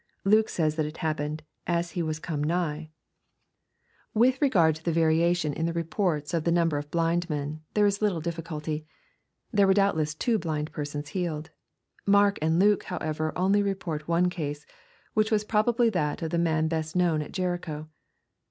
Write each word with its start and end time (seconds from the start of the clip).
Luke 0.23 0.49
flays 0.49 0.77
th^t 0.77 0.85
it 0.85 0.97
happened." 0.97 1.43
as 1.67 1.91
IIo 1.91 2.05
was 2.07 2.17
come 2.17 2.43
nigh." 2.43 2.89
288 4.15 4.29
EXPOSITORY 4.29 4.31
THOUGHTS. 4.31 4.33
With 4.33 4.41
regard 4.41 4.75
to 4.75 4.83
the 4.83 4.99
variatiou 4.99 5.53
in 5.53 5.65
the 5.67 5.73
reports 5.73 6.33
of 6.33 6.43
the 6.43 6.51
number 6.51 6.81
cf 6.81 6.89
blind 6.89 7.29
men, 7.29 7.61
there 7.75 7.85
is 7.85 8.01
little 8.01 8.19
difficulty. 8.19 8.87
There 9.53 9.67
were 9.67 9.75
doubtless 9.75 10.15
two 10.15 10.39
blind 10.39 10.71
persons 10.71 11.09
healed. 11.09 11.51
Mark 12.07 12.39
and 12.41 12.57
Luke, 12.57 12.85
however, 12.85 13.31
only 13.37 13.61
report 13.61 14.07
one 14.07 14.31
case, 14.31 14.65
which 15.13 15.29
was 15.29 15.43
probably 15.43 15.91
that 15.91 16.23
of 16.23 16.31
the 16.31 16.39
man 16.39 16.67
best 16.67 16.95
known 16.95 17.21
at 17.21 17.31
Jericho. 17.31 17.87